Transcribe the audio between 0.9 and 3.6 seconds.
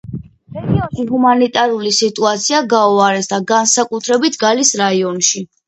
ჰუმანიტარული სიტუაცია გაუარესდა,